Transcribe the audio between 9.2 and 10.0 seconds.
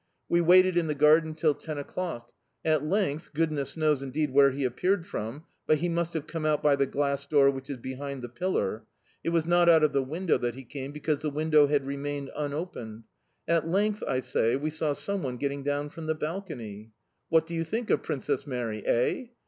it was not out of